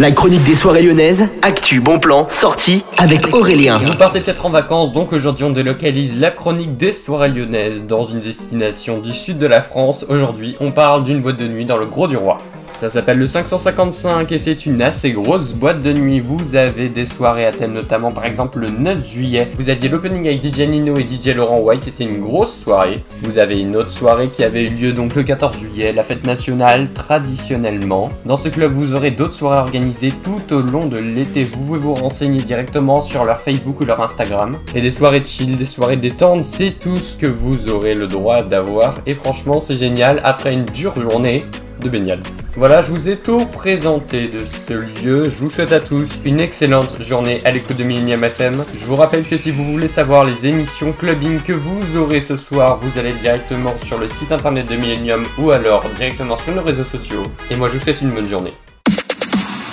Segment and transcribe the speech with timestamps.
[0.00, 3.76] La chronique des soirées lyonnaises, actu, bon plan, sortie avec Aurélien.
[3.76, 8.06] Vous partez peut-être en vacances, donc aujourd'hui on délocalise la chronique des soirées lyonnaises dans
[8.06, 10.06] une destination du sud de la France.
[10.08, 12.38] Aujourd'hui, on parle d'une boîte de nuit dans le Gros du Roi.
[12.66, 16.20] Ça s'appelle le 555 et c'est une assez grosse boîte de nuit.
[16.20, 19.50] Vous avez des soirées à thème, notamment par exemple le 9 juillet.
[19.58, 23.02] Vous aviez l'opening avec DJ Nino et DJ Laurent White, c'était une grosse soirée.
[23.22, 26.24] Vous avez une autre soirée qui avait eu lieu donc le 14 juillet, la fête
[26.24, 28.12] nationale traditionnellement.
[28.24, 29.89] Dans ce club, vous aurez d'autres soirées organisées
[30.22, 31.44] tout au long de l'été.
[31.44, 34.52] Vous pouvez vous renseigner directement sur leur Facebook ou leur Instagram.
[34.74, 38.42] Et des soirées chill, des soirées détentes, c'est tout ce que vous aurez le droit
[38.42, 38.96] d'avoir.
[39.06, 41.44] Et franchement, c'est génial après une dure journée
[41.80, 42.26] de baignade.
[42.56, 45.24] Voilà, je vous ai tout présenté de ce lieu.
[45.24, 48.64] Je vous souhaite à tous une excellente journée à l'écoute de Millennium FM.
[48.78, 52.36] Je vous rappelle que si vous voulez savoir les émissions clubbing que vous aurez ce
[52.36, 56.62] soir, vous allez directement sur le site internet de Millennium ou alors directement sur nos
[56.62, 57.22] réseaux sociaux.
[57.50, 58.52] Et moi, je vous souhaite une bonne journée.